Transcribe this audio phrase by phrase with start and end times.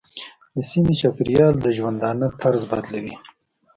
[0.55, 3.15] د سیمې چاپېریال د ژوندانه طرز بدلوي.